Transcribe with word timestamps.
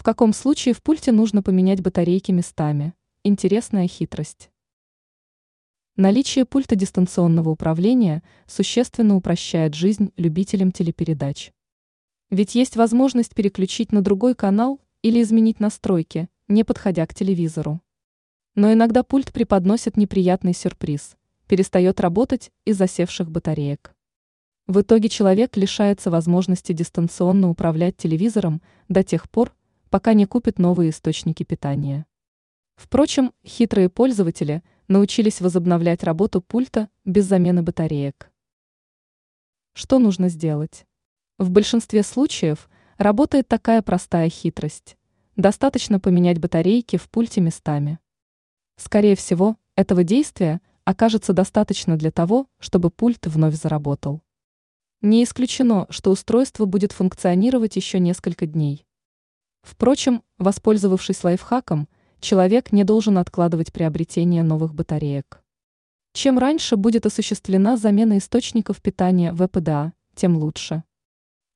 В 0.00 0.02
каком 0.02 0.32
случае 0.32 0.72
в 0.72 0.82
пульте 0.82 1.12
нужно 1.12 1.42
поменять 1.42 1.82
батарейки 1.82 2.32
местами? 2.32 2.94
Интересная 3.22 3.86
хитрость. 3.86 4.50
Наличие 5.94 6.46
пульта 6.46 6.74
дистанционного 6.74 7.50
управления 7.50 8.22
существенно 8.46 9.14
упрощает 9.14 9.74
жизнь 9.74 10.10
любителям 10.16 10.72
телепередач. 10.72 11.52
Ведь 12.30 12.54
есть 12.54 12.76
возможность 12.76 13.34
переключить 13.34 13.92
на 13.92 14.00
другой 14.00 14.34
канал 14.34 14.80
или 15.02 15.20
изменить 15.20 15.60
настройки, 15.60 16.30
не 16.48 16.64
подходя 16.64 17.06
к 17.06 17.14
телевизору. 17.14 17.82
Но 18.54 18.72
иногда 18.72 19.02
пульт 19.02 19.34
преподносит 19.34 19.98
неприятный 19.98 20.54
сюрприз, 20.54 21.18
перестает 21.46 22.00
работать 22.00 22.52
из-за 22.64 22.88
севших 22.88 23.30
батареек. 23.30 23.94
В 24.66 24.80
итоге 24.80 25.10
человек 25.10 25.58
лишается 25.58 26.10
возможности 26.10 26.72
дистанционно 26.72 27.50
управлять 27.50 27.98
телевизором 27.98 28.62
до 28.88 29.04
тех 29.04 29.28
пор, 29.28 29.52
пока 29.90 30.14
не 30.14 30.24
купит 30.24 30.58
новые 30.58 30.90
источники 30.90 31.42
питания. 31.42 32.06
Впрочем, 32.76 33.32
хитрые 33.44 33.90
пользователи 33.90 34.62
научились 34.88 35.40
возобновлять 35.40 36.02
работу 36.02 36.40
пульта 36.40 36.88
без 37.04 37.26
замены 37.26 37.62
батареек. 37.62 38.30
Что 39.74 39.98
нужно 39.98 40.28
сделать? 40.28 40.86
В 41.38 41.50
большинстве 41.50 42.02
случаев 42.02 42.70
работает 42.96 43.48
такая 43.48 43.82
простая 43.82 44.28
хитрость. 44.30 44.96
Достаточно 45.36 46.00
поменять 46.00 46.38
батарейки 46.38 46.96
в 46.96 47.08
пульте 47.10 47.40
местами. 47.40 47.98
Скорее 48.76 49.16
всего, 49.16 49.56
этого 49.74 50.04
действия 50.04 50.60
окажется 50.84 51.32
достаточно 51.32 51.96
для 51.96 52.10
того, 52.10 52.46
чтобы 52.58 52.90
пульт 52.90 53.26
вновь 53.26 53.54
заработал. 53.54 54.22
Не 55.02 55.24
исключено, 55.24 55.86
что 55.90 56.10
устройство 56.10 56.64
будет 56.64 56.92
функционировать 56.92 57.76
еще 57.76 57.98
несколько 57.98 58.46
дней. 58.46 58.86
Впрочем, 59.62 60.22
воспользовавшись 60.38 61.22
лайфхаком, 61.24 61.88
человек 62.20 62.72
не 62.72 62.84
должен 62.84 63.18
откладывать 63.18 63.72
приобретение 63.72 64.42
новых 64.42 64.74
батареек. 64.74 65.42
Чем 66.12 66.38
раньше 66.38 66.76
будет 66.76 67.06
осуществлена 67.06 67.76
замена 67.76 68.18
источников 68.18 68.82
питания 68.82 69.32
ВПДА, 69.32 69.92
тем 70.14 70.36
лучше. 70.36 70.82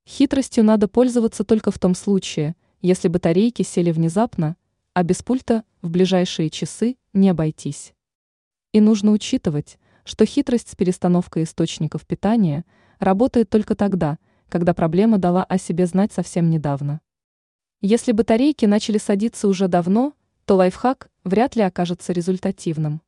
Хитростью 0.06 0.64
надо 0.64 0.86
пользоваться 0.86 1.44
только 1.44 1.70
в 1.70 1.78
том 1.78 1.94
случае, 1.94 2.54
если 2.80 3.08
батарейки 3.08 3.62
сели 3.62 3.90
внезапно, 3.90 4.56
а 4.92 5.02
без 5.02 5.22
пульта 5.22 5.64
в 5.82 5.90
ближайшие 5.90 6.50
часы 6.50 6.96
не 7.12 7.30
обойтись. 7.30 7.94
И 8.72 8.80
нужно 8.80 9.12
учитывать, 9.12 9.78
что 10.04 10.26
хитрость 10.26 10.68
с 10.68 10.76
перестановкой 10.76 11.44
источников 11.44 12.06
питания 12.06 12.64
работает 12.98 13.48
только 13.50 13.74
тогда, 13.74 14.18
когда 14.48 14.74
проблема 14.74 15.18
дала 15.18 15.42
о 15.42 15.58
себе 15.58 15.86
знать 15.86 16.12
совсем 16.12 16.50
недавно. 16.50 17.00
Если 17.86 18.12
батарейки 18.12 18.64
начали 18.64 18.96
садиться 18.96 19.46
уже 19.46 19.68
давно– 19.68 20.14
то 20.46 20.56
лайфхак 20.56 21.10
вряд 21.24 21.54
ли 21.54 21.62
окажется 21.62 22.14
результативным. 22.14 23.02